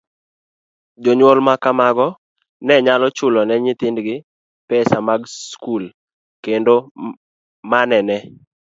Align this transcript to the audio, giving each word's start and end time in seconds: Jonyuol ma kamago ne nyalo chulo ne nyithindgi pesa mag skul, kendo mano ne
Jonyuol 1.03 1.39
ma 1.47 1.53
kamago 1.63 2.07
ne 2.65 2.75
nyalo 2.85 3.07
chulo 3.17 3.39
ne 3.45 3.55
nyithindgi 3.63 4.15
pesa 4.69 4.97
mag 5.07 5.21
skul, 5.51 5.83
kendo 6.43 6.73
mano 7.71 7.97
ne 8.07 8.17